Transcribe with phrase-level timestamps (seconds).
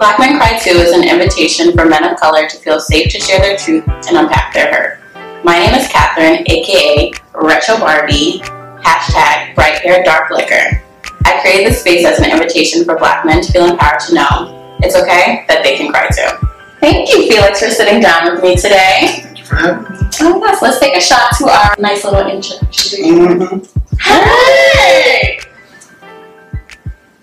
[0.00, 3.20] Black Men Cry Too is an invitation for men of color to feel safe to
[3.20, 5.44] share their truth and unpack their hurt.
[5.44, 8.40] My name is Catherine, aka Retro Barbie,
[8.80, 10.82] hashtag bright hair dark liquor.
[11.26, 14.78] I created this space as an invitation for black men to feel empowered to know
[14.82, 16.46] it's okay that they can cry too.
[16.80, 19.20] Thank you, Felix, for sitting down with me today.
[19.20, 19.98] Thank you for having me.
[20.22, 23.04] Oh, yes, let's take a shot to our nice little introduction.
[23.04, 23.96] Mm-hmm.
[23.98, 25.40] Hey!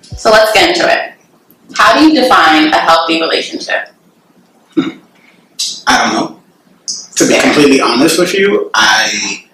[0.04, 1.17] So let's get into it.
[1.76, 3.90] How do you define a healthy relationship?
[5.88, 6.42] I don't know.
[7.16, 9.46] To be completely honest with you, I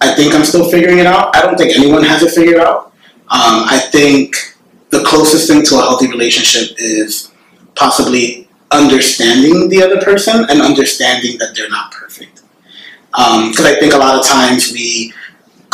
[0.00, 1.34] I think I'm still figuring it out.
[1.34, 2.92] I don't think anyone has it figured out.
[3.30, 4.36] Um, I think
[4.90, 7.32] the closest thing to a healthy relationship is
[7.74, 12.42] possibly understanding the other person and understanding that they're not perfect.
[13.10, 15.12] Because I think a lot of times we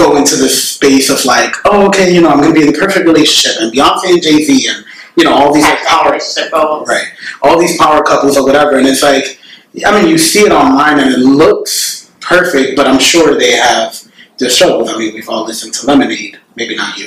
[0.00, 2.72] go into this space of like, oh, okay, you know, I'm going to be in
[2.72, 4.84] the perfect relationship, and Beyonce and Jay Z, and
[5.16, 6.88] you know, all these like power, goals.
[6.88, 7.08] right,
[7.42, 9.38] all these power couples or whatever, and it's like,
[9.84, 14.00] I mean, you see it online and it looks perfect, but I'm sure they have
[14.38, 14.88] their struggles.
[14.90, 17.06] I mean, we've all listened to Lemonade, maybe not you,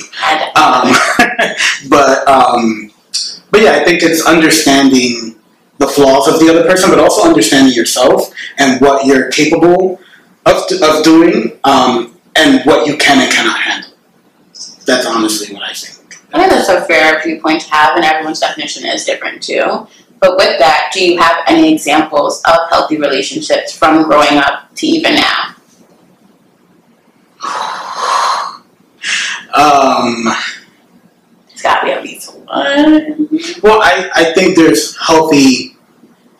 [0.55, 0.93] um,
[1.89, 2.91] but um,
[3.51, 5.35] but yeah, I think it's understanding
[5.79, 9.99] the flaws of the other person, but also understanding yourself and what you're capable
[10.45, 13.91] of, of doing, um, and what you can and cannot handle.
[14.85, 16.19] That's honestly what I think.
[16.33, 19.87] I think that's a fair viewpoint to have, and everyone's definition is different too.
[20.19, 24.87] But with that, do you have any examples of healthy relationships from growing up to
[24.87, 25.55] even now?
[29.53, 30.25] Um,
[31.51, 33.27] It's got to be at least one.
[33.61, 35.75] well, I, I think there's healthy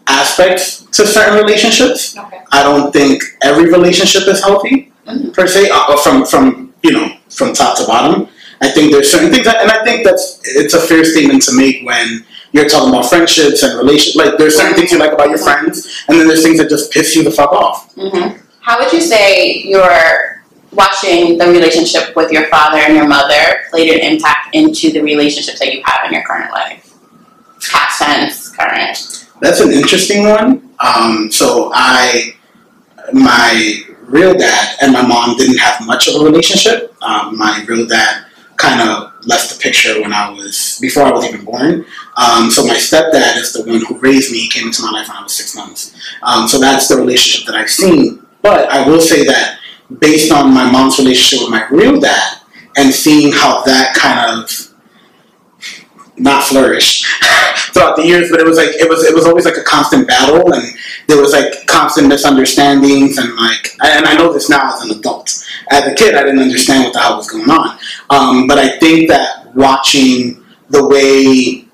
[0.07, 2.17] aspects to certain relationships.
[2.17, 2.39] Okay.
[2.51, 4.92] I don't think every relationship is healthy.
[5.33, 8.27] Per se, uh, from from you know from top to bottom.
[8.61, 11.53] I think there's certain things, that, and I think that's it's a fair statement to
[11.53, 12.23] make when
[12.53, 14.15] you're talking about friendships and relationships.
[14.15, 16.91] Like there's certain things you like about your friends, and then there's things that just
[16.91, 17.93] piss you the fuck off.
[17.95, 23.63] hmm How would you say your watching the relationship with your father and your mother
[23.69, 26.93] played an impact into the relationships that you have in your current life?
[27.71, 29.27] Past tense, current.
[29.41, 30.69] That's an interesting one.
[30.79, 32.33] Um, so I,
[33.11, 36.95] my real dad and my mom didn't have much of a relationship.
[37.01, 38.25] Um, my real dad
[38.57, 41.85] kind of left the picture when I was before I was even born.
[42.15, 44.39] Um, so my stepdad is the one who raised me.
[44.39, 45.95] He came into my life when I was six months.
[46.21, 48.25] Um, so that's the relationship that I've seen.
[48.41, 49.59] But I will say that
[49.99, 52.39] based on my mom's relationship with my real dad
[52.77, 54.72] and seeing how that kind of
[56.17, 57.03] not flourish
[57.73, 60.07] throughout the years, but it was like it was it was always like a constant
[60.07, 60.75] battle, and
[61.07, 65.45] there was like constant misunderstandings, and like and I know this now as an adult.
[65.71, 67.77] As a kid, I didn't understand what the hell was going on,
[68.09, 71.65] um, but I think that watching the way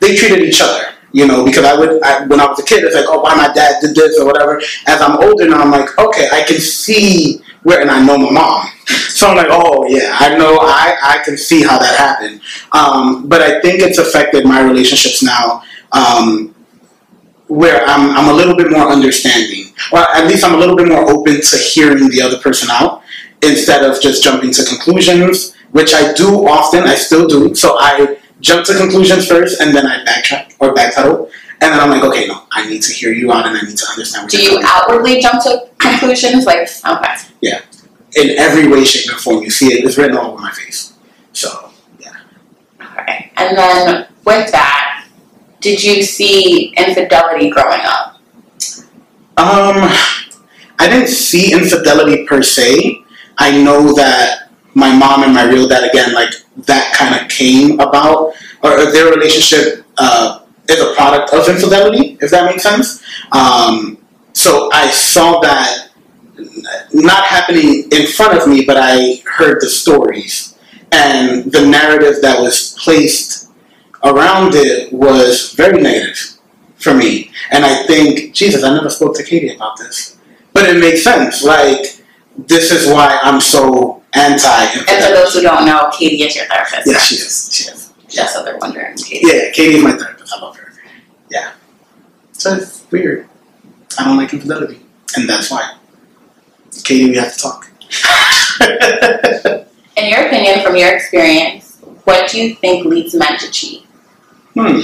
[0.00, 2.84] they treated each other, you know, because I would I, when I was a kid,
[2.84, 4.60] it's like, oh, why my dad did this or whatever.
[4.86, 8.30] As I'm older now, I'm like, okay, I can see where, and I know my
[8.30, 8.68] mom.
[8.86, 12.40] So I'm like, oh yeah, I know, I, I can see how that happened.
[12.72, 15.62] Um, but I think it's affected my relationships now,
[15.92, 16.54] um,
[17.46, 20.88] where I'm, I'm a little bit more understanding, or at least I'm a little bit
[20.88, 23.02] more open to hearing the other person out
[23.42, 26.84] instead of just jumping to conclusions, which I do often.
[26.84, 27.54] I still do.
[27.54, 31.30] So I jump to conclusions first, and then I backtrack or backpedal.
[31.60, 33.76] And then I'm like, okay, no, I need to hear you out, and I need
[33.78, 34.90] to understand what Do you're you coming from.
[34.90, 36.44] outwardly jump to conclusions?
[36.44, 37.14] Like, okay.
[38.16, 39.42] In every way, shape, and form.
[39.42, 40.94] You see it; it's written all over my face.
[41.32, 42.12] So, yeah.
[42.98, 43.32] Okay.
[43.36, 45.06] And then with that,
[45.60, 48.20] did you see infidelity growing up?
[49.36, 49.90] Um,
[50.78, 53.02] I didn't see infidelity per se.
[53.38, 56.30] I know that my mom and my real dad, again, like
[56.66, 62.30] that kind of came about, or their relationship uh, is a product of infidelity, if
[62.30, 63.02] that makes sense.
[63.32, 63.98] Um,
[64.32, 65.90] so I saw that
[66.92, 70.56] not happening in front of me, but I heard the stories
[70.92, 73.50] and the narrative that was placed
[74.04, 76.38] around it was very negative
[76.76, 77.30] for me.
[77.50, 80.18] And I think, Jesus, I never spoke to Katie about this,
[80.52, 81.42] but it makes sense.
[81.42, 82.00] Like
[82.36, 84.64] this is why I'm so anti.
[84.64, 86.86] And for those who don't know, Katie is your therapist.
[86.86, 87.50] yeah, she is.
[87.52, 87.92] She is.
[88.08, 89.26] Just so they're wondering, Katie.
[89.26, 90.32] Yeah, Katie is my therapist.
[90.32, 90.72] I love her.
[91.30, 91.52] Yeah.
[92.32, 93.28] So it's weird.
[93.98, 94.80] I don't like infidelity,
[95.16, 95.76] and that's why.
[96.84, 97.70] Katie, we have to talk.
[99.96, 103.86] In your opinion, from your experience, what do you think leads men to cheat?
[104.54, 104.80] hmm.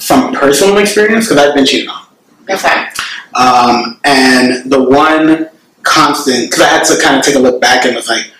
[0.00, 2.06] From personal experience, because I've been cheated on.
[2.48, 2.86] Okay.
[3.34, 5.50] Um, and the one
[5.82, 8.32] constant, because I had to kind of take a look back and was like,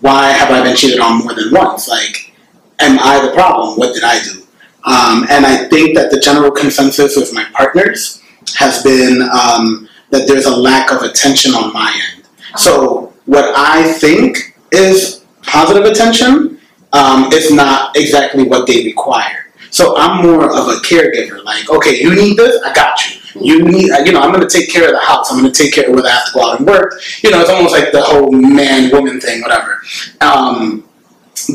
[0.00, 1.88] why have I been cheated on more than once?
[1.88, 2.32] Like,
[2.78, 3.78] am I the problem?
[3.78, 4.42] What did I do?
[4.84, 8.22] Um, and I think that the general consensus with my partners
[8.56, 12.24] has been um, that there's a lack of attention on my end.
[12.56, 16.60] So what I think is positive attention
[16.92, 19.46] um, is not exactly what they require.
[19.70, 21.44] So I'm more of a caregiver.
[21.44, 23.20] Like, okay, you need this, I got you.
[23.38, 25.30] You need, you know, I'm going to take care of the house.
[25.30, 26.94] I'm going to take care of whether I have to go out and work.
[27.22, 29.82] You know, it's almost like the whole man woman thing, whatever.
[30.22, 30.88] Um,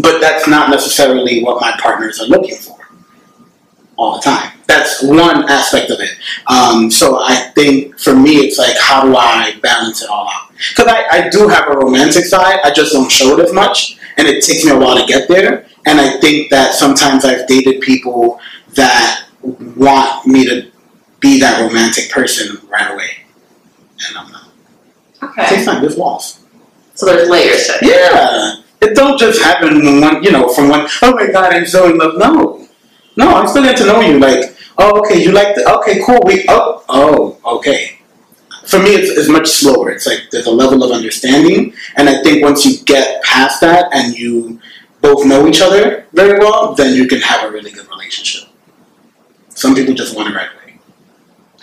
[0.01, 2.80] but that's not necessarily what my partners are looking for
[4.01, 4.51] all the time.
[4.67, 6.11] That's one aspect of it.
[6.47, 10.51] Um, so I think for me, it's like, how do I balance it all out?
[10.69, 13.97] Because I, I do have a romantic side, I just don't show it as much,
[14.17, 15.65] and it takes me a while to get there.
[15.85, 18.39] And I think that sometimes I've dated people
[18.75, 20.71] that want me to
[21.19, 23.09] be that romantic person right away,
[24.07, 24.49] and I'm not.
[25.23, 25.43] Okay.
[25.43, 25.81] It takes time.
[25.81, 26.43] There's walls.
[26.93, 27.89] So there's layers to it.
[27.89, 30.87] Yeah, it don't just happen when one, you know, from one.
[31.01, 32.17] Oh my God, I'm so in love.
[32.17, 32.60] No,
[33.15, 34.19] no, I'm still getting to know you.
[34.19, 35.69] Like, oh, okay, you like the.
[35.79, 36.19] Okay, cool.
[36.25, 36.45] We.
[36.47, 37.97] Oh, oh, okay.
[38.65, 39.89] For me, it's, it's much slower.
[39.89, 43.93] It's like there's a level of understanding, and I think once you get past that
[43.93, 44.61] and you
[45.01, 48.49] both know each other very well, then you can have a really good relationship.
[49.49, 50.79] Some people just want it right away.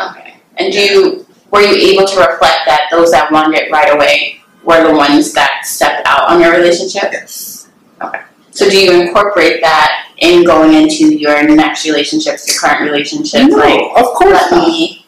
[0.01, 0.35] Okay.
[0.57, 4.41] And do you were you able to reflect that those that wanted it right away
[4.65, 7.05] were the ones that stepped out on your relationship?
[7.11, 7.71] Yes.
[8.03, 8.21] Okay.
[8.51, 13.47] So do you incorporate that in going into your next relationships, your current relationships?
[13.49, 14.67] No, Like of course not.
[14.69, 15.07] me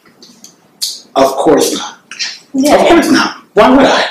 [1.15, 1.99] Of course not.
[2.53, 2.75] Yeah.
[2.75, 3.37] Of course not.
[3.53, 4.05] Why would I?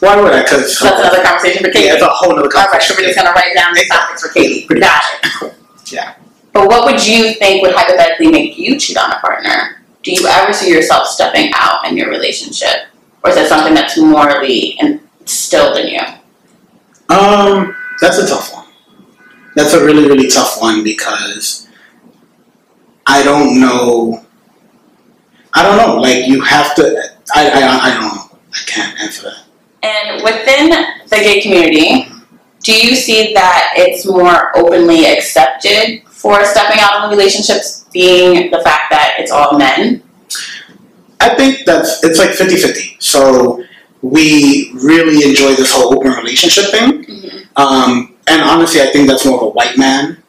[0.00, 0.42] Why would I?
[0.42, 1.86] Because that's another conversation for Katie.
[1.86, 2.96] Yeah, it's a whole All right, so conversation.
[2.98, 4.66] we're just gonna write down the topics for Katie.
[4.66, 5.42] Pretty Got much.
[5.42, 5.92] it.
[5.92, 6.14] Yeah.
[6.52, 9.82] But what would you think would hypothetically make you cheat on a partner?
[10.02, 12.88] Do you ever see yourself stepping out in your relationship?
[13.24, 16.00] Or is that something that's morally instilled in you?
[17.14, 18.51] Um, that's a tough one.
[19.54, 21.68] That's a really, really tough one because
[23.06, 24.24] I don't know.
[25.54, 26.00] I don't know.
[26.00, 26.82] Like you have to.
[27.34, 27.50] I.
[27.50, 27.90] I.
[27.90, 28.38] I don't know.
[28.52, 29.44] I can't answer that.
[29.82, 30.70] And within
[31.08, 32.06] the gay community,
[32.62, 38.60] do you see that it's more openly accepted for stepping out in relationships being the
[38.60, 40.02] fact that it's all men?
[41.20, 43.02] I think that's it's like 50-50.
[43.02, 43.64] So
[44.02, 47.46] we really enjoy this whole open relationship thing.
[47.56, 50.22] Um, and honestly, I think that's more of a white man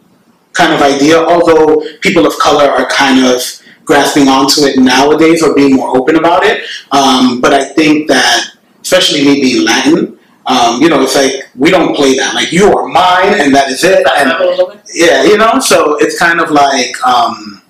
[0.53, 1.17] kind of idea.
[1.17, 3.41] Although people of color are kind of
[3.85, 6.63] grasping onto it nowadays or being more open about it.
[6.91, 8.51] Um, but I think that,
[8.81, 12.33] especially me being Latin, um, you know, it's like we don't play that.
[12.35, 14.05] Like you are mine, and that is it.
[14.17, 17.61] And yeah, you know, so it's kind of like, um,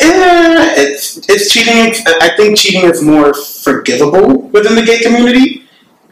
[0.00, 1.94] yeah, it's it's cheating.
[2.22, 5.68] I think cheating is more forgivable within the gay community,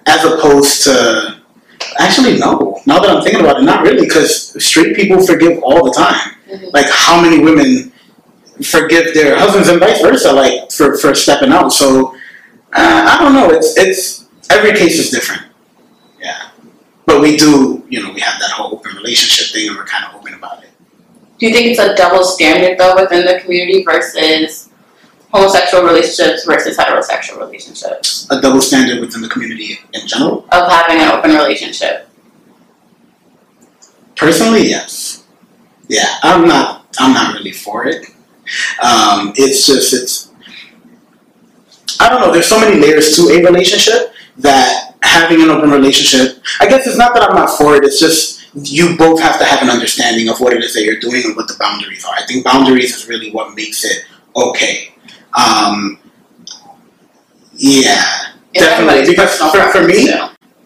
[0.07, 1.41] as opposed to
[1.99, 2.70] actually no.
[2.91, 6.35] Now that I'm thinking about it, not really, because straight people forgive all the time.
[6.51, 6.73] Mhm.
[6.75, 7.93] Like how many women
[8.75, 11.69] forgive their husbands and vice versa, like for for stepping out.
[11.73, 12.17] So
[12.75, 13.49] uh, I don't know.
[13.57, 15.43] It's it's every case is different.
[16.21, 16.49] Yeah,
[17.07, 20.05] but we do, you know, we have that whole open relationship thing, and we're kind
[20.07, 20.71] of open about it.
[21.39, 24.69] Do you think it's a double standard though within the community versus
[25.33, 30.45] homosexual relationships versus heterosexual relationships A double standard within the community in general.
[30.51, 32.10] of having an open relationship?
[34.21, 35.25] Personally, yes.
[35.89, 36.87] Yeah, I'm not.
[36.99, 38.07] I'm not really for it.
[38.83, 40.31] Um, it's just it's.
[41.99, 42.31] I don't know.
[42.33, 46.43] There's so many layers to a relationship that having an open relationship.
[46.61, 47.85] I guess it's not that I'm not for it.
[47.85, 51.01] It's just you both have to have an understanding of what it is that you're
[51.01, 52.15] doing and what the boundaries are.
[52.15, 54.05] I think boundaries is really what makes it
[54.37, 54.93] okay.
[55.35, 55.99] Um,
[57.55, 60.13] yeah, Definitely, because for- for me,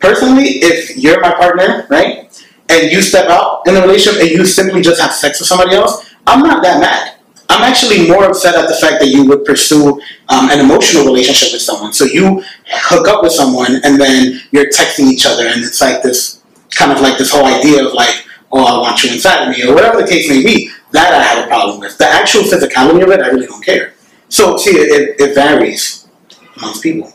[0.01, 2.31] personally, if you're my partner, right,
[2.69, 5.77] and you step out in a relationship and you simply just have sex with somebody
[5.77, 7.11] else, I'm not that mad.
[7.49, 11.53] I'm actually more upset at the fact that you would pursue um, an emotional relationship
[11.53, 11.93] with someone.
[11.93, 16.03] So you hook up with someone and then you're texting each other, and it's like
[16.03, 19.51] this kind of like this whole idea of like, oh, I want you inside of
[19.51, 20.71] me, or whatever the case may be.
[20.93, 21.99] That I have a problem with.
[21.99, 23.95] The actual physicality of it, I really don't care.
[24.29, 26.09] So see, it, it varies
[26.57, 27.13] amongst people.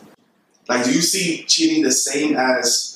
[0.67, 2.88] Like, do you see cheating the same as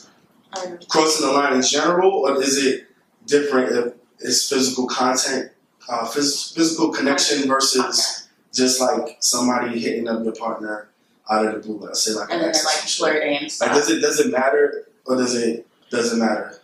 [0.89, 2.88] crossing the line in general, or is it
[3.25, 5.51] different if it's physical content,
[5.89, 10.89] uh, phys- physical connection versus just like somebody hitting up your partner
[11.29, 11.79] out of the blue?
[11.79, 12.98] Let's say like and an then like or some shit.
[13.00, 16.60] flirting and Like, does it does it matter, or does it doesn't matter?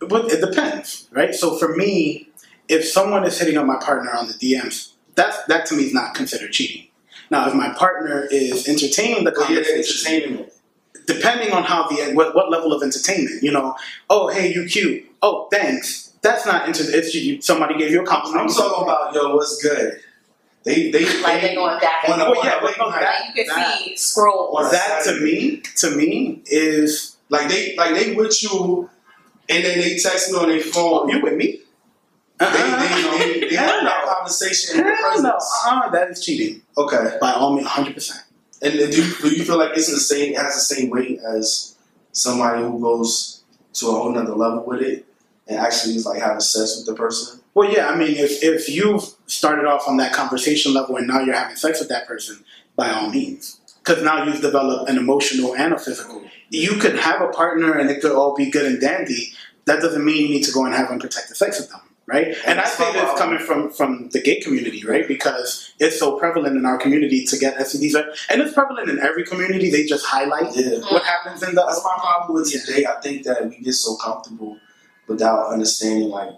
[0.00, 1.34] But it depends, right?
[1.34, 2.28] So for me,
[2.68, 5.94] if someone is hitting up my partner on the DMs, that that to me is
[5.94, 6.88] not considered cheating.
[7.30, 10.56] Now, if my partner is entertaining the But yeah, entertaining it.
[11.06, 13.74] Depending on how the what, what level of entertainment, you know,
[14.10, 16.84] oh hey, you cute, oh thanks, That's not inter.
[16.86, 18.48] It's you, somebody gave you a compliment.
[18.50, 20.00] I'm talking about yo, what's good?
[20.64, 23.00] They they Like they going back and a, Well, yeah, a but late no, night.
[23.00, 24.56] that- you can that- see scrolls.
[24.56, 28.88] Or that to me, to me is like they like they with you,
[29.50, 31.10] and then they text me on their phone.
[31.10, 31.60] Oh, you with me.
[32.38, 32.80] They Uh-uh.
[32.80, 34.12] they they, they Hell have that no.
[34.14, 35.30] conversation in your Hell no.
[35.32, 35.52] presence.
[35.66, 38.23] Uh-uh, that is cheating Okay, by all means, hundred percent.
[38.64, 40.34] And do you, do you feel like it's the same?
[40.34, 41.76] Has the same weight as
[42.12, 43.42] somebody who goes
[43.74, 45.06] to a whole nother level with it
[45.46, 47.40] and actually is like having sex with the person.
[47.54, 51.20] Well, yeah, I mean, if if you've started off on that conversation level and now
[51.20, 52.44] you're having sex with that person,
[52.76, 56.22] by all means, because now you've developed an emotional and a physical.
[56.50, 59.32] You could have a partner and it could all be good and dandy.
[59.66, 62.34] That doesn't mean you need to go and have unprotected sex with them, right?
[62.46, 65.06] And I say this coming from from the gay community, right?
[65.08, 68.06] Because it's so prevalent in our community to get STDs, right?
[68.30, 69.70] and it's prevalent in every community.
[69.70, 70.78] They just highlight Yeah.
[70.90, 71.64] what happens in the.
[71.64, 72.84] That's my problem with today.
[72.86, 74.58] I think that we get so comfortable
[75.06, 76.30] without understanding like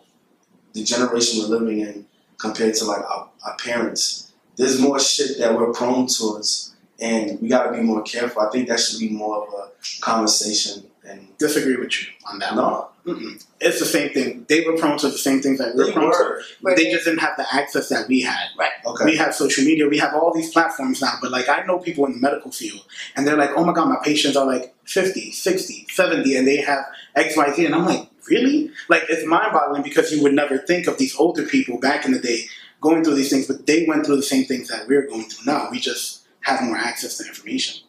[0.73, 2.07] the generation we're living in
[2.39, 4.33] compared to like our, our parents.
[4.57, 8.43] There's more shit that we're prone towards, and we got to be more careful.
[8.43, 9.71] I think that should be more of a
[10.01, 10.85] conversation.
[11.07, 12.57] And Disagree with you on that.
[12.57, 12.85] one.
[13.07, 13.47] No, Mm-mm.
[13.61, 14.45] It's the same thing.
[14.49, 16.43] They were prone to the same things that we were prone to.
[16.61, 18.49] were They just didn't have the access that we had.
[18.59, 18.71] Right.
[18.85, 19.05] okay.
[19.05, 22.05] We have social media, we have all these platforms now, but like I know people
[22.07, 22.85] in the medical field
[23.15, 26.57] and they're like, oh my God, my patients are like 50, 60, 70, and they
[26.57, 26.85] have
[27.17, 27.67] XYZ.
[27.67, 28.71] And I'm like, really?
[28.89, 32.13] Like it's mind boggling because you would never think of these older people back in
[32.13, 32.43] the day
[32.81, 35.53] going through these things, but they went through the same things that we're going through
[35.53, 35.69] now.
[35.71, 37.85] We just have more access to information.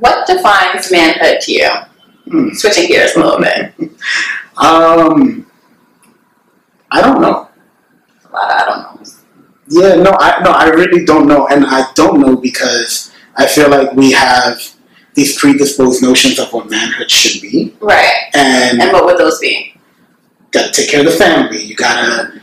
[0.00, 1.70] What defines manhood to you?
[2.54, 3.72] Switching gears a little bit.
[4.56, 5.46] Um,
[6.90, 7.48] I don't know.
[8.28, 9.06] A lot of I don't know.
[9.68, 13.68] Yeah, no, I no, I really don't know, and I don't know because I feel
[13.70, 14.60] like we have
[15.14, 18.12] these predisposed notions of what manhood should be, Right.
[18.34, 19.72] and And what would those be?
[20.52, 21.62] got to take care of the family.
[21.62, 22.40] You gotta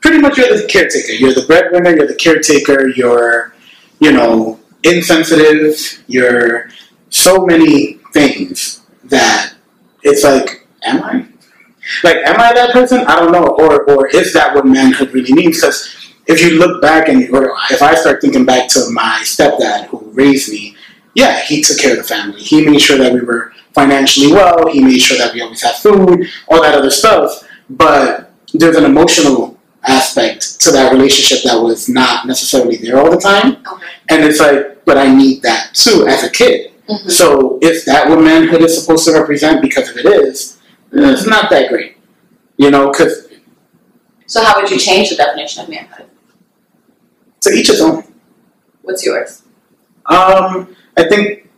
[0.00, 1.12] pretty much you're the caretaker.
[1.12, 1.94] You're the breadwinner.
[1.96, 2.88] You're the caretaker.
[2.88, 3.54] You're
[4.00, 6.02] you know insensitive.
[6.06, 6.70] You're
[7.10, 9.54] so many things that
[10.02, 11.26] it's like, am I?
[12.02, 13.00] Like, am I that person?
[13.06, 13.46] I don't know.
[13.46, 15.56] Or or is that what manhood really means?
[15.56, 19.86] Because if you look back and or if I start thinking back to my stepdad
[19.86, 20.76] who raised me,
[21.14, 22.40] yeah, he took care of the family.
[22.40, 24.68] He made sure that we were financially well.
[24.68, 27.46] He made sure that we always had food, all that other stuff.
[27.68, 33.20] But there's an emotional aspect to that relationship that was not necessarily there all the
[33.20, 33.56] time.
[33.66, 33.86] Okay.
[34.10, 36.72] And it's like, but I need that too as a kid.
[36.88, 37.10] Mhm.
[37.10, 39.62] So if that what manhood is supposed to represent?
[39.62, 40.58] Because if it is,
[40.92, 41.96] it's not that great.
[42.56, 43.28] You know, because
[44.26, 46.06] So how would you change the definition of manhood?
[47.42, 48.02] to each his own.
[48.82, 49.42] What's yours?
[50.06, 51.50] Um, I think,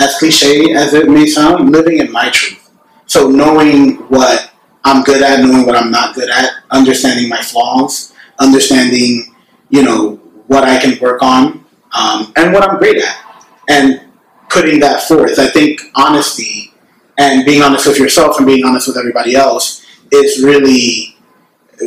[0.00, 2.70] as cliche as it may sound, living in my truth.
[3.06, 4.50] So knowing what
[4.84, 9.34] I'm good at, knowing what I'm not good at, understanding my flaws, understanding,
[9.68, 10.16] you know,
[10.48, 11.64] what I can work on,
[11.96, 13.16] um, and what I'm great at,
[13.68, 14.00] and
[14.50, 15.38] putting that forth.
[15.38, 16.72] I think honesty
[17.18, 21.16] and being honest with yourself and being honest with everybody else is really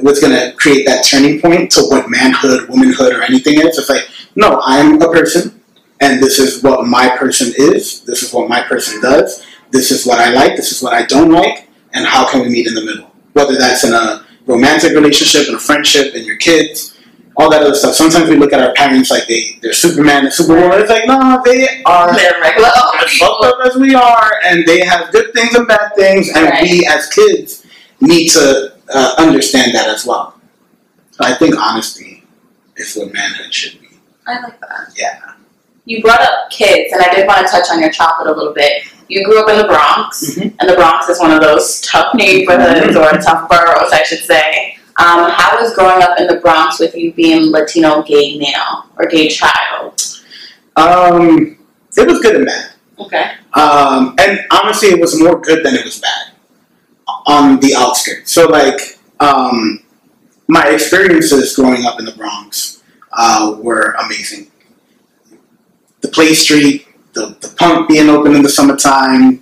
[0.01, 3.77] what's going to create that turning point to what manhood, womanhood, or anything is.
[3.77, 5.61] It's like, no, I'm a person,
[6.01, 8.01] and this is what my person is.
[8.01, 9.45] This is what my person does.
[9.71, 10.55] This is what I like.
[10.55, 11.67] This is what I don't like.
[11.93, 13.11] And how can we meet in the middle?
[13.33, 16.92] Whether that's in a romantic relationship, in a friendship, in your kids,
[17.35, 17.95] all that other stuff.
[17.95, 20.79] Sometimes we look at our parents like they, they're Superman and Superwoman.
[20.81, 22.69] It's like, no, they are They're regular.
[23.03, 26.45] As fucked up as we are, and they have good things and bad things, and
[26.45, 26.61] Right.
[26.63, 27.65] we as kids
[28.01, 30.39] need to uh, understand that as well.
[31.11, 32.23] So I think honesty
[32.77, 33.87] is what manhood should be.
[34.27, 34.89] I like that.
[34.95, 35.19] Yeah.
[35.85, 38.53] You brought up kids, and I did want to touch on your childhood a little
[38.53, 38.83] bit.
[39.09, 40.53] You grew up in the Bronx, Mhm.
[40.59, 44.77] and the Bronx is one of those tough neighborhoods or tough boroughs, I should say.
[44.97, 49.07] Um, how was growing up in the Bronx with you being Latino gay male or
[49.07, 49.99] gay child?
[50.75, 51.57] Um,
[51.97, 52.71] it was good and bad.
[52.99, 53.33] Okay.
[53.53, 56.33] Um, and honestly, it was more good than it was bad
[57.25, 58.31] on the outskirts.
[58.31, 59.83] So, like, um,
[60.47, 64.51] my experiences growing up in the Bronx uh, were amazing.
[66.01, 69.41] The Play Street, the, the punk being open in the summertime,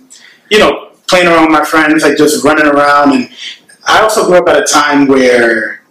[0.50, 3.12] you know, playing around with my friends, like just running around.
[3.12, 3.30] And
[3.86, 5.82] I also grew up at a time where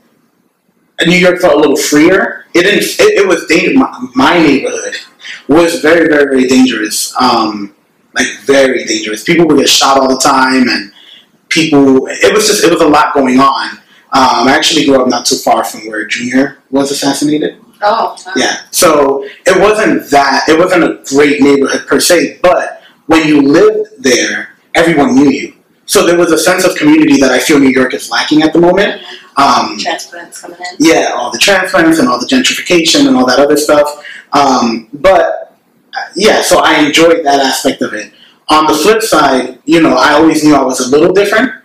[1.06, 2.46] New York felt a little freer.
[2.54, 2.84] It didn't.
[2.84, 3.76] It, it was dangerous.
[3.78, 4.96] My, my neighborhood
[5.48, 7.14] was very, very, very dangerous.
[7.20, 7.76] Um,
[8.14, 9.24] like very dangerous.
[9.24, 10.92] People would get shot all the time, and
[11.50, 12.08] people.
[12.08, 12.64] It was just.
[12.64, 13.78] It was a lot going on.
[14.14, 17.62] Um, I actually grew up not too far from where Junior was assassinated.
[17.82, 18.16] Oh.
[18.36, 18.66] Yeah.
[18.72, 20.48] So it wasn't that.
[20.50, 25.54] It wasn't a great neighborhood per se, but when you lived there, everyone knew you.
[25.92, 28.54] So there was a sense of community that I feel New York is lacking at
[28.54, 29.02] the moment.
[29.36, 30.78] Um, Transplants coming in.
[30.80, 34.02] yeah, all the transplants and all the gentrification and all that other stuff.
[34.32, 35.58] Um, but
[35.94, 38.14] uh, yeah, so I enjoyed that aspect of it.
[38.48, 41.62] On the flip side, you know, I always knew I was a little different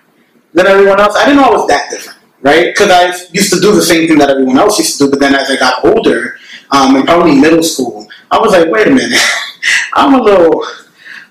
[0.55, 1.15] than everyone else.
[1.15, 2.75] I didn't know I was that different, right?
[2.75, 5.21] Because I used to do the same thing that everyone else used to do, but
[5.21, 6.37] then as I got older,
[6.73, 9.21] um, and probably middle school, I was like, wait a minute,
[9.95, 10.67] I'm a little,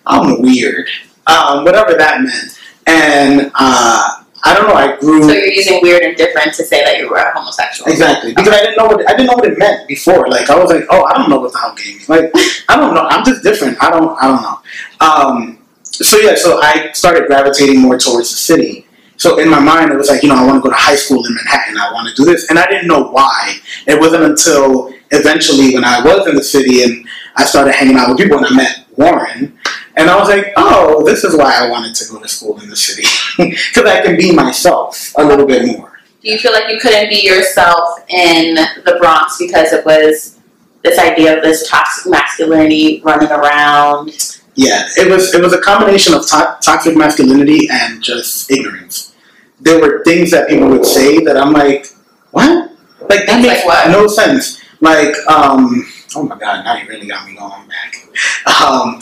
[0.05, 0.87] I'm weird,
[1.27, 2.54] um, whatever that meant.
[2.87, 5.23] And uh, I don't know, I grew.
[5.23, 7.91] So you're using weird and different to say that you were a homosexual.
[7.91, 10.27] Exactly, because I didn't know what I didn't know what it meant before.
[10.29, 11.97] Like I was like, oh, I don't know what the hell game.
[11.97, 12.07] is.
[12.07, 12.31] Like
[12.69, 13.07] I don't know.
[13.09, 13.81] I'm just different.
[13.81, 14.15] I don't.
[14.21, 14.59] I don't know.
[15.01, 18.85] Um, so yeah, so I started gravitating more towards the city.
[19.17, 20.95] So in my mind, it was like, you know, I want to go to high
[20.95, 21.77] school in Manhattan.
[21.77, 23.57] I want to do this, and I didn't know why.
[23.87, 28.09] It wasn't until eventually when I was in the city and I started hanging out
[28.09, 29.57] with people, and I met Warren,
[29.97, 32.69] and I was like, oh, this is why I wanted to go to school in
[32.69, 35.99] the city because I can be myself a little bit more.
[36.21, 40.39] Do you feel like you couldn't be yourself in the Bronx because it was
[40.83, 44.09] this idea of this toxic masculinity running around?
[44.55, 49.13] Yeah, it was it was a combination of to- toxic masculinity and just ignorance.
[49.61, 51.87] There were things that people would say that I'm like,
[52.31, 52.71] what?
[53.09, 54.61] Like that makes like no sense.
[54.81, 55.85] Like, um,
[56.15, 57.95] oh my god, now you really got me going back.
[58.61, 59.01] Um,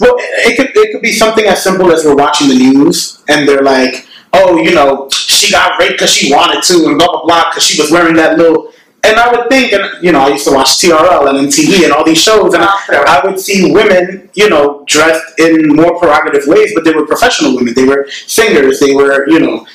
[0.00, 3.22] well, it, it could it could be something as simple as we're watching the news
[3.28, 7.08] and they're like, oh, you know, she got raped because she wanted to, and blah
[7.08, 8.72] blah blah, because she was wearing that little.
[9.04, 11.92] And I would think, and you know, I used to watch TRL and MTV and
[11.92, 15.98] all these shows, and I, oh, I would see women, you know, dressed in more
[15.98, 17.74] prerogative ways, but they were professional women.
[17.74, 18.80] They were singers.
[18.80, 19.66] They were, you know,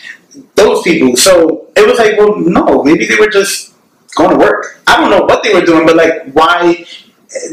[0.55, 1.15] those people.
[1.15, 3.75] So it was like, well, no, maybe they were just
[4.15, 4.81] going to work.
[4.87, 6.85] I don't know what they were doing, but like, why?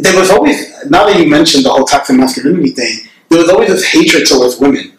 [0.00, 3.68] There was always, now that you mentioned the whole toxic masculinity thing, there was always
[3.68, 4.96] this hatred towards women.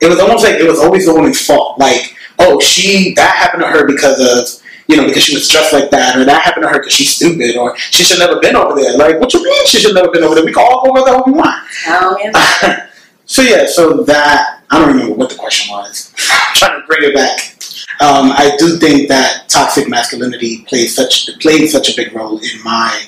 [0.00, 1.78] It was almost like it was always the woman's fault.
[1.78, 5.72] Like, oh, she that happened to her because of you know because she was dressed
[5.72, 8.56] like that, or that happened to her because she's stupid, or she should never been
[8.56, 8.96] over there.
[8.96, 10.44] Like, what you mean she should never been over there?
[10.44, 11.64] We can all go where the hell we want.
[11.86, 12.86] Yeah.
[13.26, 16.14] so yeah, so that I don't remember what the question was.
[16.30, 17.56] I'm trying to bring it back.
[18.00, 22.62] Um, I do think that toxic masculinity plays such played such a big role in
[22.64, 23.06] my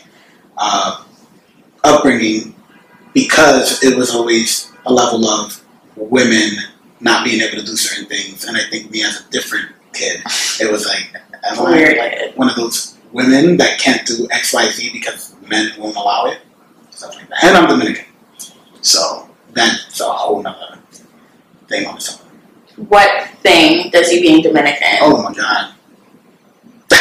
[0.59, 1.05] uh,
[1.85, 2.55] upbringing
[3.15, 5.63] because it was always a level of
[5.97, 6.51] women
[7.01, 10.23] not being able to do certain things, and I think me as a different kid,
[10.61, 11.15] it was like,
[11.45, 15.73] am I like one of those women that can't do X, Y, Z because men
[15.79, 16.39] won't allow it,
[16.91, 17.45] stuff like that.
[17.45, 18.07] And I'm Dominican,
[18.81, 20.79] so that's a whole nother
[21.69, 22.87] thing on its own.
[22.89, 24.99] What thing does you being Dominican?
[25.01, 25.75] Oh my god.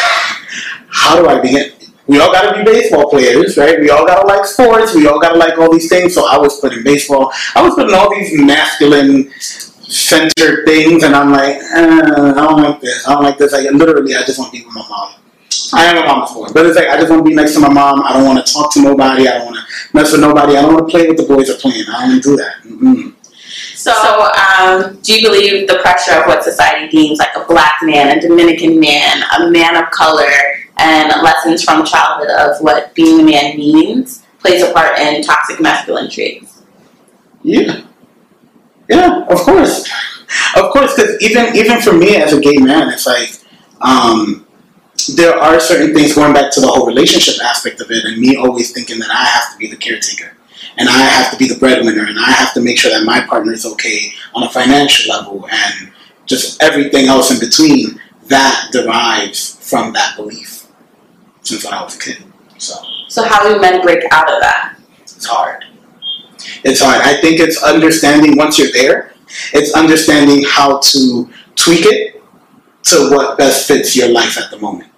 [0.89, 1.71] How do I begin?
[2.11, 3.79] We all gotta be baseball players, right?
[3.79, 4.93] We all gotta like sports.
[4.93, 6.13] We all gotta like all these things.
[6.13, 7.31] So I was putting baseball.
[7.55, 12.81] I was putting all these masculine centered things, and I'm like, uh, I don't like
[12.81, 13.07] this.
[13.07, 13.53] I don't like this.
[13.53, 15.13] Like literally, I just want to be with my mom.
[15.73, 17.61] I am a mama's boy, but it's like I just want to be next to
[17.61, 18.03] my mom.
[18.03, 19.29] I don't want to talk to nobody.
[19.29, 20.57] I don't want to mess with nobody.
[20.57, 21.85] I don't want to play with the boys are playing.
[21.87, 22.55] I don't to do that.
[22.63, 23.13] Mm-mm.
[23.73, 28.17] So, um, do you believe the pressure of what society deems like a black man,
[28.17, 30.29] a Dominican man, a man of color,
[30.81, 35.61] and lessons from childhood of what being a man means plays a part in toxic
[35.61, 36.63] masculine traits?
[37.43, 37.83] Yeah.
[38.89, 39.89] Yeah, of course.
[40.55, 43.31] Of course, because even even for me as a gay man, it's like
[43.81, 44.47] um,
[45.15, 48.37] there are certain things going back to the whole relationship aspect of it, and me
[48.37, 50.35] always thinking that I have to be the caretaker,
[50.77, 53.21] and I have to be the breadwinner, and I have to make sure that my
[53.21, 55.91] partner is okay on a financial level, and
[56.25, 58.01] just everything else in between.
[58.27, 60.50] That derives from that belief
[61.41, 62.23] since I was a kid.
[62.57, 62.75] So
[63.07, 64.75] So, how do men break out of that?
[65.01, 65.65] it's hard.
[66.63, 67.01] It's hard.
[67.01, 69.13] I think it's understanding once you're there,
[69.53, 72.21] it's understanding how to tweak it
[72.83, 74.89] to what best fits your life at the moment.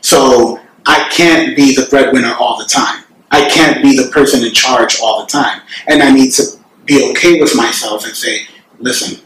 [0.00, 3.04] So I can't be the breadwinner all the time.
[3.30, 5.60] I can't be the person in charge all the time.
[5.86, 6.42] And I need to
[6.86, 8.46] be okay with myself and say,
[8.78, 9.22] listen,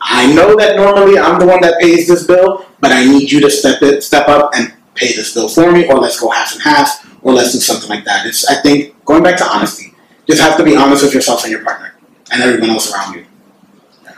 [0.00, 3.40] I know that normally I'm the one that pays this bill, but I need you
[3.40, 6.52] to step it, step up and pay this bill for me, or let's go half
[6.52, 8.26] and half, or let's do something like that.
[8.26, 9.94] It's I think going back to honesty.
[10.26, 11.94] Just have to be honest with yourself and your partner
[12.32, 13.26] and everyone else around you.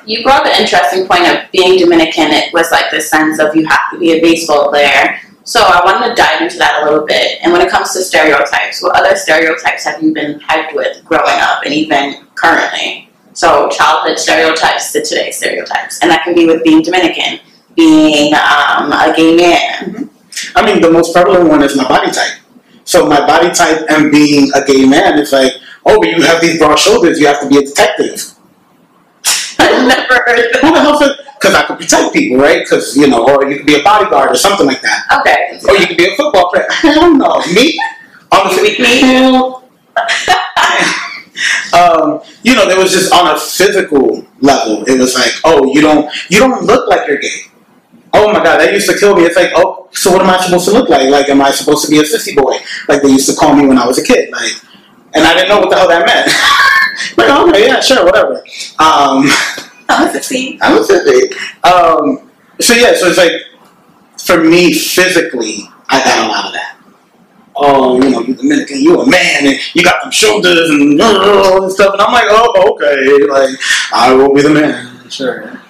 [0.06, 2.30] You brought up an interesting point of being Dominican.
[2.30, 5.18] It was like the sense of you have to be a baseball player.
[5.42, 7.38] So I wanted to dive into that a little bit.
[7.42, 11.40] And when it comes to stereotypes, what other stereotypes have you been hyped with growing
[11.40, 13.10] up and even currently?
[13.32, 17.38] So childhood stereotypes to today's stereotypes, and that can be with being Dominican,
[17.74, 20.06] being um, a gay man.
[20.55, 22.38] I mean, the most prevalent one is my body type.
[22.85, 25.53] So my body type and being a gay man, it's like,
[25.85, 28.33] oh, but you have these broad shoulders, you have to be a detective.
[29.59, 31.16] no, never heard Who the hell said?
[31.38, 32.62] Because I could protect people, right?
[32.62, 35.20] Because you know, or you could be a bodyguard or something like that.
[35.20, 35.59] Okay.
[35.68, 36.66] Or you could be a football player.
[36.70, 37.79] Hell no, me.
[38.33, 39.01] Honestly, Me?
[39.01, 39.68] hell.
[41.72, 44.85] um, you know, there was just on a physical level.
[44.85, 47.42] It was like, oh, you don't, you don't look like you're gay.
[48.16, 49.24] Oh my god, that used to kill me.
[49.24, 51.09] It's like, oh, so what am I supposed to look like?
[51.11, 52.57] Like, am I supposed to be a sissy boy?
[52.88, 54.31] Like they used to call me when I was a kid.
[54.33, 54.52] Like,
[55.14, 56.26] and I didn't know what the hell that meant.
[57.18, 58.37] like, okay, yeah, sure, whatever.
[58.79, 59.29] Um,
[59.88, 60.59] I'm a sissy.
[60.62, 61.31] I was sissy.
[61.62, 63.33] Um, so yeah, so it's like
[64.18, 66.76] for me physically, I got a lot of that.
[67.55, 71.62] Oh, you know, you Dominican, you a man, and you got them shoulders and all
[71.62, 73.59] this stuff, and I'm like, oh, okay, like
[73.92, 75.61] I will be the man, sure.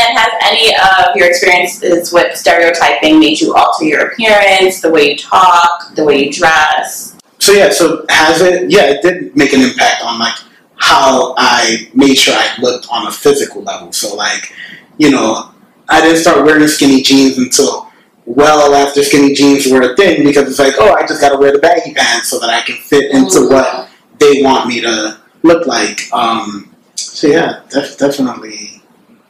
[0.00, 5.10] And has any of your experiences with stereotyping made you alter your appearance, the way
[5.10, 7.18] you talk, the way you dress?
[7.38, 8.70] So yeah, so has it?
[8.70, 10.34] Yeah, it did make an impact on like
[10.76, 13.92] how I made sure I looked on a physical level.
[13.92, 14.52] So like,
[14.98, 15.50] you know,
[15.88, 17.90] I didn't start wearing skinny jeans until
[18.24, 21.38] well after skinny jeans were a thing because it's like, oh, I just got to
[21.38, 23.50] wear the baggy pants so that I can fit into Mm.
[23.50, 26.10] what they want me to look like.
[26.12, 28.79] Um, so yeah, def- definitely.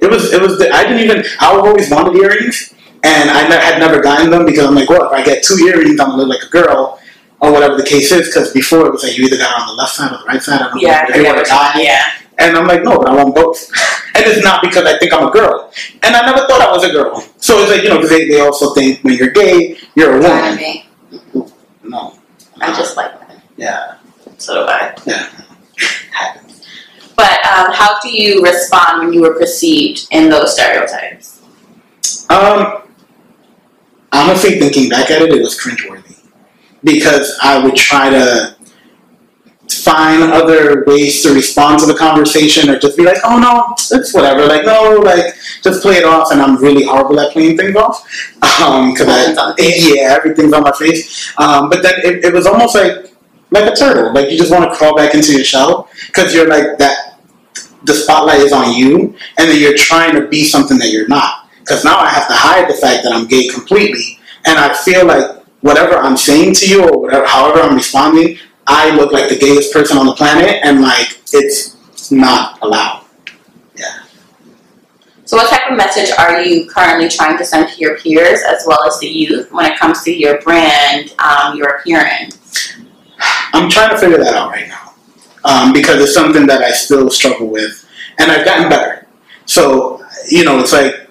[0.01, 0.33] It was.
[0.33, 0.59] It was.
[0.59, 1.25] The, I didn't even.
[1.41, 5.07] I always wanted earrings, and I ne- had never gotten them because I'm like, well,
[5.07, 6.99] if I get two earrings, I'm gonna look like a girl.
[7.43, 9.73] Or whatever the case is, because before it was like you either got on the
[9.73, 10.61] left side or the right side.
[10.61, 10.95] I don't Yeah, know.
[10.97, 11.85] I If you forget want which to die, one.
[11.87, 12.13] Yeah.
[12.39, 13.71] and I'm like, no, but I want both.
[14.15, 15.73] and it's not because I think I'm a girl.
[16.03, 17.19] And I never thought I was a girl.
[17.39, 20.21] So it's like, you know, because they, they also think when you're gay, you're a
[20.21, 20.59] woman.
[21.83, 22.19] No.
[22.61, 23.43] I just like that.
[23.57, 23.97] Yeah.
[24.39, 24.95] So do I.
[25.07, 25.31] Yeah.
[27.21, 31.43] But um, how do you respond when you were perceived in those stereotypes?
[32.31, 32.85] Um,
[34.11, 36.17] honestly, thinking back at it, it was cringeworthy.
[36.83, 38.57] Because I would try to
[39.69, 44.15] find other ways to respond to the conversation or just be like, oh no, it's
[44.15, 44.47] whatever.
[44.47, 46.33] Like, no, like, just play it off.
[46.33, 48.03] And I'm really horrible at playing things off.
[48.63, 51.35] Um, cause I, yeah, everything's on my face.
[51.37, 53.13] Um, but then it, it was almost like,
[53.51, 54.15] like a turtle.
[54.15, 57.10] Like, you just want to crawl back into your shell because you're like that,
[57.85, 61.49] the spotlight is on you and then you're trying to be something that you're not.
[61.61, 64.19] Because now I have to hide the fact that I'm gay completely.
[64.47, 68.91] And I feel like whatever I'm saying to you or whatever, however I'm responding, I
[68.91, 73.05] look like the gayest person on the planet, and like it's not allowed.
[75.25, 78.65] So, what type of message are you currently trying to send to your peers as
[78.67, 82.75] well as the youth when it comes to your brand, um, your appearance?
[83.53, 84.90] I'm trying to figure that out right now
[85.45, 87.87] um, because it's something that I still struggle with,
[88.19, 89.07] and I've gotten better.
[89.47, 91.09] So you know, it's like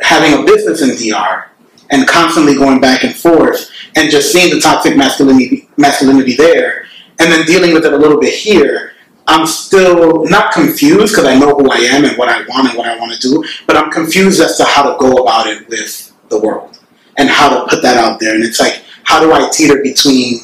[0.00, 1.50] having a business in DR
[1.90, 6.86] and constantly going back and forth, and just seeing the toxic masculinity masculinity there,
[7.18, 8.92] and then dealing with it a little bit here.
[9.26, 12.76] I'm still not confused because I know who I am and what I want and
[12.76, 15.66] what I want to do, but I'm confused as to how to go about it
[15.66, 16.78] with the world
[17.16, 18.34] and how to put that out there.
[18.34, 20.40] And it's like, how do I teeter between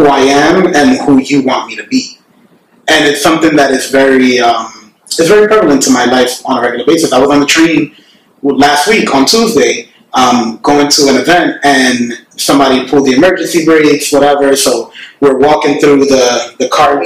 [0.00, 2.18] who I am and who you want me to be?
[2.88, 6.62] And it's something that is very, um, it's very prevalent to my life on a
[6.62, 7.12] regular basis.
[7.12, 7.94] I was on the train
[8.42, 14.10] last week on Tuesday, um, going to an event, and somebody pulled the emergency brakes,
[14.10, 14.56] whatever.
[14.56, 16.96] So we're walking through the the car.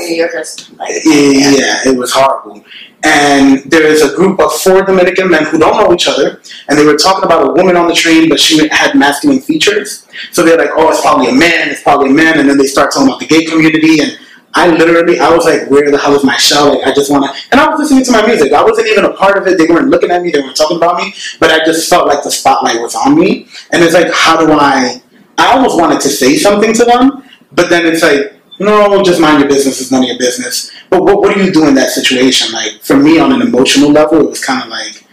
[0.78, 2.64] Like, Yeah, it was horrible.
[3.04, 6.78] And there is a group of four Dominican men who don't know each other, and
[6.78, 10.06] they were talking about a woman on the train, but she had masculine features.
[10.32, 11.68] So they're like, "Oh, it's probably a man.
[11.68, 14.18] It's probably a man." And then they start talking about the gay community, and
[14.54, 17.24] I literally, I was like, "Where the hell is my shell?" Like, I just want
[17.26, 17.42] to.
[17.52, 18.52] And I was listening to my music.
[18.54, 19.58] I wasn't even a part of it.
[19.58, 20.30] They weren't looking at me.
[20.30, 21.12] They weren't talking about me.
[21.38, 24.50] But I just felt like the spotlight was on me, and it's like, how do
[24.52, 25.02] I?
[25.36, 29.40] I almost wanted to say something to them, but then it's like, no, just mind
[29.40, 29.80] your business.
[29.80, 30.70] It's none of your business.
[30.90, 32.52] But what, what do you do in that situation?
[32.52, 35.04] Like for me, on an emotional level, it was kind of like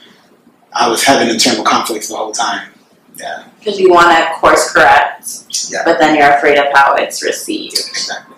[0.73, 2.69] I was having internal conflicts the whole time.
[3.17, 5.27] Yeah, because you want to course correct,
[5.69, 5.81] Yeah.
[5.85, 7.73] but then you're afraid of how it's received.
[7.77, 8.35] exactly.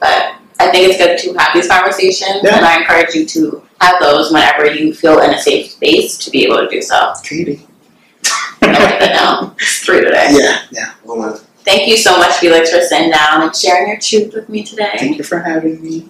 [0.00, 2.56] But I think it's good to have these conversations, Yeah.
[2.56, 6.30] and I encourage you to have those whenever you feel in a safe space to
[6.30, 7.12] be able to do so.
[7.22, 7.66] Katie.
[8.62, 9.54] I down.
[9.60, 10.28] It's three today.
[10.32, 10.92] yeah, yeah.
[11.04, 14.62] Well, Thank you so much, Felix, for sitting down and sharing your truth with me
[14.62, 14.92] today.
[14.98, 16.08] thank you for having me.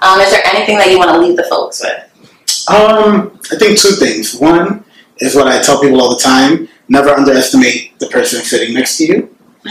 [0.00, 1.92] Um, is there anything that you want to leave the folks with?
[2.70, 4.34] Um, I think two things.
[4.34, 4.84] One
[5.18, 9.04] is what I tell people all the time: never underestimate the person sitting next to
[9.04, 9.36] you.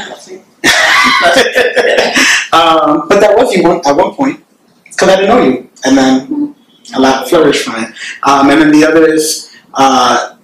[2.53, 4.45] um, but that was you one, at one point
[4.85, 6.55] because I didn't know you, and then
[6.95, 7.89] a lot flourished from it.
[8.23, 10.37] Um, and then the other is uh,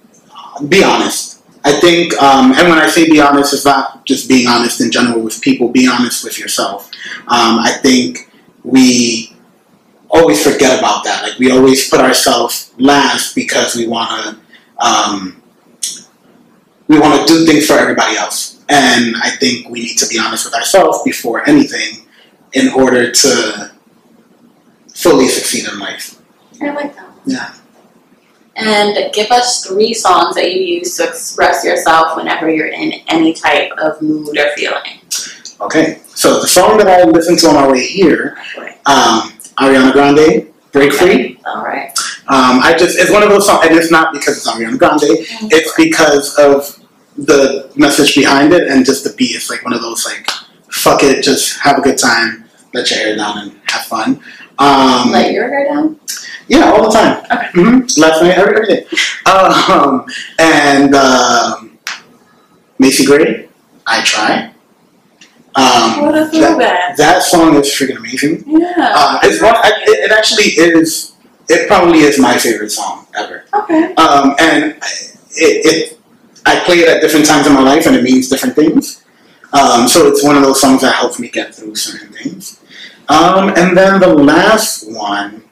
[0.68, 1.37] be honest.
[1.68, 4.90] I think, um, and when I say be honest, it's not just being honest in
[4.90, 5.68] general with people.
[5.68, 6.90] Be honest with yourself.
[7.28, 8.30] Um, I think
[8.64, 9.32] we.
[10.10, 11.22] Always forget about that.
[11.22, 14.40] Like we always put ourselves last because we want to
[14.82, 15.42] um,
[16.88, 18.58] we want to do things for everybody else.
[18.70, 22.06] And I think we need to be honest with ourselves before anything
[22.54, 23.70] in order to
[24.94, 26.18] fully succeed in life.
[26.62, 27.10] I like that.
[27.26, 27.54] Yeah.
[28.60, 33.32] And give us three songs that you use to express yourself whenever you're in any
[33.32, 35.00] type of mood or feeling.
[35.60, 36.00] Okay.
[36.06, 38.36] So the song that I listened to on my way here,
[38.86, 41.40] um, Ariana Grande, Break Free.
[41.46, 41.96] All right.
[42.26, 45.02] Um, I just it's one of those songs, and it's not because it's Ariana Grande.
[45.52, 46.78] It's because of
[47.16, 49.34] the message behind it and just the beat.
[49.34, 50.28] It's like one of those like,
[50.70, 52.44] fuck it, just have a good time,
[52.74, 54.22] let your hair down and have fun.
[54.58, 56.00] Um, Let your hair down.
[56.48, 57.24] yeah, all the time.
[57.30, 57.48] Okay.
[57.54, 58.86] hmm Last night, every, every day.
[59.26, 60.04] Um,
[60.38, 61.78] and um,
[62.78, 63.48] Macy Gray,
[63.86, 64.52] I try.
[65.54, 66.96] Um, What a that, throwback.
[66.96, 68.44] that song is freaking amazing.
[68.46, 68.74] Yeah.
[68.94, 69.54] Uh, it's one.
[69.56, 71.14] I, it, it actually is.
[71.48, 73.44] It probably is my favorite song ever.
[73.54, 73.94] okay.
[73.94, 75.98] Um, and it, it,
[76.46, 79.02] I play it at different times in my life, and it means different things.
[79.52, 82.57] Um, so it's one of those songs that helps me get through certain things.
[83.08, 85.42] Um, and then the last one,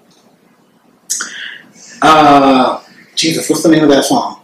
[2.02, 2.82] uh,
[3.14, 4.42] Jesus, what's the name of that song?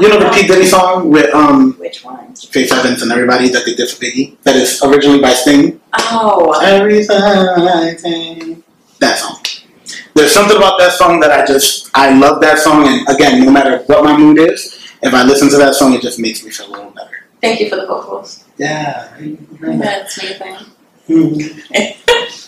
[0.00, 2.34] You know the P Diddy song with um, Which one?
[2.34, 4.36] Faith Evans and everybody that they did for Biggie.
[4.42, 5.80] That is originally by Sting.
[5.94, 6.58] Oh.
[6.62, 8.64] Everything I think.
[9.00, 9.42] That song.
[10.14, 13.50] There's something about that song that I just I love that song, and again, no
[13.50, 16.50] matter what my mood is, if I listen to that song, it just makes me
[16.50, 17.26] feel a little better.
[17.42, 18.44] Thank you for the vocals.
[18.56, 19.14] Yeah.
[19.60, 20.56] That's amazing.
[21.08, 22.42] Mhm.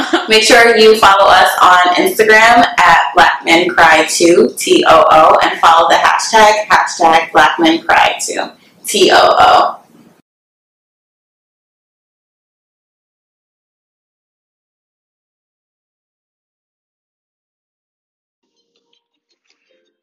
[0.28, 5.38] Make sure you follow us on Instagram at Black Men Cry 2 T O O
[5.42, 8.50] and follow the hashtag hashtag Black Men Cry 2
[8.86, 9.76] T O O.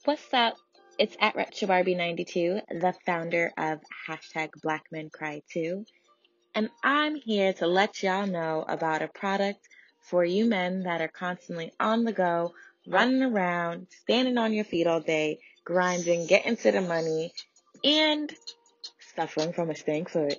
[0.06, 0.56] What's up?
[1.00, 5.86] It's at RetroBarbie92, the founder of hashtag Black Men Cry Too,
[6.56, 9.68] and I'm here to let y'all know about a product
[10.10, 12.54] for you men that are constantly on the go,
[12.88, 17.34] running around, standing on your feet all day, grinding, getting to the money,
[17.84, 18.34] and
[19.16, 20.36] suffering from a stank foot.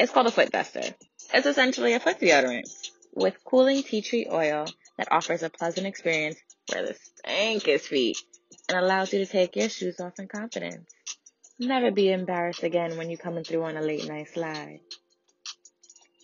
[0.00, 0.94] It's called a foot duster.
[1.32, 2.68] It's essentially a foot deodorant
[3.14, 4.66] with cooling tea tree oil
[4.96, 6.94] that offers a pleasant experience for the
[7.26, 8.16] stankiest feet
[8.68, 10.88] and allows you to take your shoes off in confidence.
[11.58, 14.80] Never be embarrassed again when you're coming through on a late night slide.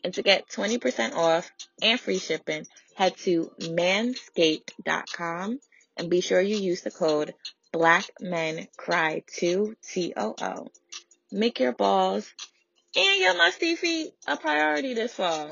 [0.05, 1.51] And to get 20% off
[1.83, 5.59] and free shipping, head to manscaped.com
[5.97, 7.35] and be sure you use the code
[7.73, 10.69] BlackMenCry2 T-O-O.
[11.33, 12.33] Make your balls
[12.97, 15.51] and your musty feet a priority this fall.